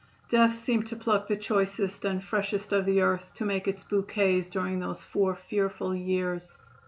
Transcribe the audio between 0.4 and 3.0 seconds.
seemed to pluck the choicest and freshest of